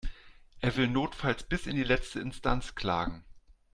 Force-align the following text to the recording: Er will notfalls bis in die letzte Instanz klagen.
Er 0.61 0.75
will 0.77 0.87
notfalls 0.87 1.43
bis 1.43 1.67
in 1.67 1.75
die 1.75 1.83
letzte 1.83 2.21
Instanz 2.21 2.73
klagen. 2.73 3.23